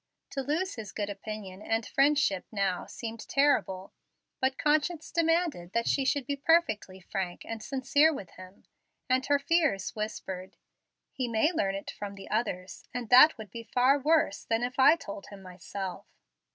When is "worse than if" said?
13.99-14.79